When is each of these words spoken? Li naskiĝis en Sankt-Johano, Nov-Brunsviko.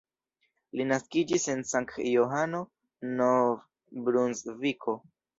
Li 0.79 0.85
naskiĝis 0.91 1.43
en 1.53 1.59
Sankt-Johano, 1.71 2.61
Nov-Brunsviko. 3.19 4.97